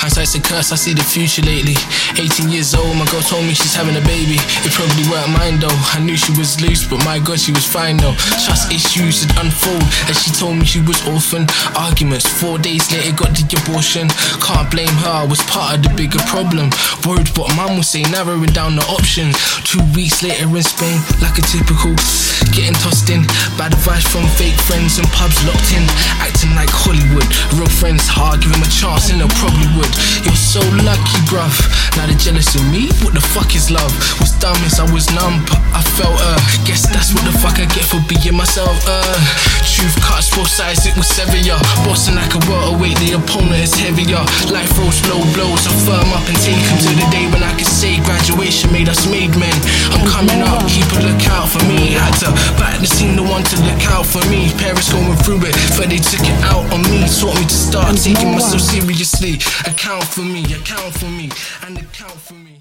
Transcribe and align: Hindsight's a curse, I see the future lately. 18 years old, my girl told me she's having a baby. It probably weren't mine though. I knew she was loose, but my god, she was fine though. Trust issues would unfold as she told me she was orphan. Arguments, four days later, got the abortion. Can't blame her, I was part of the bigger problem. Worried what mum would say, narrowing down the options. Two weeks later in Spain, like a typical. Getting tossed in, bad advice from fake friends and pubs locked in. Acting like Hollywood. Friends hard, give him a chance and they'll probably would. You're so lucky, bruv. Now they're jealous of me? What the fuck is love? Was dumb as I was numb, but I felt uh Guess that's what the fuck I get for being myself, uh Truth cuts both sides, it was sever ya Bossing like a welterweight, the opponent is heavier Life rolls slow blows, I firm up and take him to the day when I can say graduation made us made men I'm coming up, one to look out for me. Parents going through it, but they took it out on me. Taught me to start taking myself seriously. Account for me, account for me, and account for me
Hindsight's 0.00 0.32
a 0.34 0.40
curse, 0.40 0.72
I 0.72 0.80
see 0.80 0.96
the 0.96 1.04
future 1.04 1.44
lately. 1.44 1.76
18 2.16 2.48
years 2.48 2.72
old, 2.72 2.96
my 2.96 3.04
girl 3.12 3.20
told 3.20 3.44
me 3.44 3.52
she's 3.52 3.76
having 3.76 3.92
a 4.00 4.04
baby. 4.08 4.40
It 4.64 4.72
probably 4.72 5.04
weren't 5.12 5.28
mine 5.36 5.60
though. 5.60 5.76
I 5.92 6.00
knew 6.00 6.16
she 6.16 6.32
was 6.40 6.56
loose, 6.64 6.88
but 6.88 7.04
my 7.04 7.20
god, 7.20 7.36
she 7.36 7.52
was 7.52 7.68
fine 7.68 8.00
though. 8.00 8.16
Trust 8.40 8.72
issues 8.72 9.20
would 9.20 9.36
unfold 9.36 9.84
as 10.08 10.16
she 10.24 10.32
told 10.32 10.56
me 10.56 10.64
she 10.64 10.80
was 10.80 10.96
orphan. 11.04 11.44
Arguments, 11.76 12.24
four 12.24 12.56
days 12.56 12.88
later, 12.88 13.12
got 13.12 13.36
the 13.36 13.44
abortion. 13.60 14.08
Can't 14.40 14.72
blame 14.72 14.96
her, 15.04 15.20
I 15.20 15.26
was 15.28 15.44
part 15.52 15.76
of 15.76 15.84
the 15.84 15.92
bigger 15.92 16.24
problem. 16.32 16.72
Worried 17.04 17.28
what 17.36 17.52
mum 17.52 17.76
would 17.76 17.84
say, 17.84 18.00
narrowing 18.08 18.56
down 18.56 18.80
the 18.80 18.86
options. 18.88 19.36
Two 19.68 19.84
weeks 19.92 20.24
later 20.24 20.48
in 20.48 20.64
Spain, 20.64 20.96
like 21.20 21.36
a 21.36 21.44
typical. 21.44 21.92
Getting 22.56 22.74
tossed 22.80 23.12
in, 23.12 23.28
bad 23.60 23.76
advice 23.76 24.08
from 24.08 24.24
fake 24.40 24.56
friends 24.64 24.96
and 24.96 25.04
pubs 25.12 25.36
locked 25.44 25.76
in. 25.76 25.84
Acting 26.24 26.56
like 26.56 26.72
Hollywood. 26.72 27.28
Friends 27.80 28.04
hard, 28.04 28.44
give 28.44 28.52
him 28.52 28.60
a 28.60 28.68
chance 28.68 29.08
and 29.08 29.24
they'll 29.24 29.36
probably 29.40 29.64
would. 29.72 29.88
You're 30.20 30.36
so 30.36 30.60
lucky, 30.84 31.16
bruv. 31.32 31.48
Now 31.96 32.04
they're 32.04 32.20
jealous 32.20 32.52
of 32.52 32.60
me? 32.68 32.92
What 33.00 33.16
the 33.16 33.24
fuck 33.24 33.56
is 33.56 33.72
love? 33.72 33.88
Was 34.20 34.36
dumb 34.36 34.60
as 34.68 34.76
I 34.76 34.84
was 34.92 35.08
numb, 35.16 35.40
but 35.48 35.56
I 35.72 35.80
felt 35.96 36.12
uh 36.20 36.36
Guess 36.68 36.92
that's 36.92 37.16
what 37.16 37.24
the 37.24 37.32
fuck 37.40 37.56
I 37.56 37.64
get 37.72 37.88
for 37.88 37.96
being 38.04 38.36
myself, 38.36 38.76
uh 38.84 39.16
Truth 39.64 39.96
cuts 40.04 40.28
both 40.28 40.52
sides, 40.52 40.84
it 40.84 40.92
was 40.92 41.08
sever 41.08 41.40
ya 41.40 41.56
Bossing 41.88 42.20
like 42.20 42.36
a 42.36 42.40
welterweight, 42.44 43.00
the 43.00 43.16
opponent 43.16 43.64
is 43.64 43.72
heavier 43.72 44.20
Life 44.52 44.76
rolls 44.76 45.00
slow 45.00 45.24
blows, 45.32 45.64
I 45.64 45.72
firm 45.88 46.12
up 46.12 46.24
and 46.28 46.36
take 46.44 46.60
him 46.60 46.78
to 46.84 46.92
the 47.00 47.08
day 47.08 47.24
when 47.32 47.40
I 47.40 47.56
can 47.56 47.64
say 47.64 47.96
graduation 48.04 48.72
made 48.76 48.92
us 48.92 49.08
made 49.08 49.32
men 49.40 49.56
I'm 49.96 50.04
coming 50.04 50.44
up, 50.44 50.59
one 53.30 53.44
to 53.44 53.56
look 53.62 53.82
out 53.86 54.04
for 54.04 54.22
me. 54.28 54.50
Parents 54.58 54.92
going 54.92 55.16
through 55.22 55.40
it, 55.46 55.54
but 55.78 55.88
they 55.88 55.98
took 55.98 56.20
it 56.20 56.38
out 56.42 56.66
on 56.74 56.82
me. 56.90 57.06
Taught 57.06 57.38
me 57.38 57.44
to 57.46 57.54
start 57.54 57.96
taking 57.96 58.32
myself 58.32 58.60
seriously. 58.60 59.34
Account 59.70 60.04
for 60.04 60.22
me, 60.22 60.42
account 60.52 60.92
for 60.98 61.06
me, 61.06 61.30
and 61.64 61.78
account 61.78 62.18
for 62.18 62.34
me 62.34 62.58